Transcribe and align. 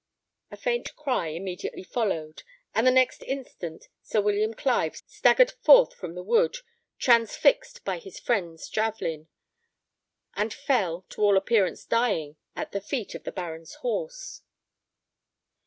A 0.49 0.57
faint 0.57 0.95
cry 0.95 1.27
immediately 1.27 1.83
followed, 1.83 2.41
and 2.73 2.87
the 2.87 2.91
next 2.91 3.21
instant 3.21 3.87
Sir 4.01 4.19
William 4.19 4.55
Clive 4.55 4.95
staggered 5.05 5.51
forth 5.61 5.93
from 5.93 6.15
the 6.15 6.23
wood, 6.23 6.57
transfixed 6.97 7.83
by 7.85 7.99
his 7.99 8.17
friend's 8.19 8.67
javelin, 8.67 9.27
and 10.33 10.51
fell, 10.55 11.05
to 11.09 11.21
all 11.21 11.37
appearance 11.37 11.85
dying, 11.85 12.35
at 12.55 12.71
the 12.71 12.81
feet 12.81 13.13
of 13.13 13.25
the 13.25 13.31
baron's 13.31 13.75
horse. 13.85 14.41